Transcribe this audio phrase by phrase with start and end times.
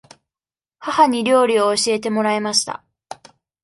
[0.79, 2.83] 母に料理を教えてもらいました。